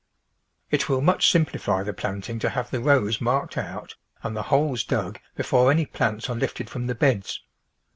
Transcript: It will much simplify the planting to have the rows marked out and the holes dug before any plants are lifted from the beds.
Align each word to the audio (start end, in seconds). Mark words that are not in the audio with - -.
It 0.71 0.89
will 0.89 1.01
much 1.01 1.29
simplify 1.29 1.83
the 1.83 1.93
planting 1.93 2.39
to 2.39 2.49
have 2.49 2.71
the 2.71 2.79
rows 2.79 3.21
marked 3.21 3.55
out 3.55 3.93
and 4.23 4.35
the 4.35 4.41
holes 4.49 4.83
dug 4.83 5.19
before 5.35 5.69
any 5.69 5.85
plants 5.85 6.27
are 6.27 6.35
lifted 6.35 6.71
from 6.71 6.87
the 6.87 6.95
beds. 6.95 7.41